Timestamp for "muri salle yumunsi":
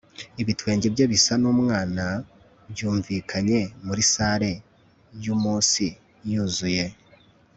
3.85-5.85